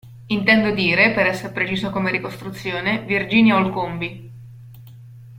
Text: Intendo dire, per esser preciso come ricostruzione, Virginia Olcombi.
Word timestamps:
Intendo 0.35 0.71
dire, 0.71 1.11
per 1.13 1.27
esser 1.27 1.51
preciso 1.51 1.91
come 1.91 2.09
ricostruzione, 2.09 3.03
Virginia 3.03 3.55
Olcombi. 3.57 4.31